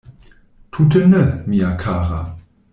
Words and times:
Tute 0.71 1.03
ne, 1.11 1.21
mia 1.53 1.71
kara. 1.85 2.21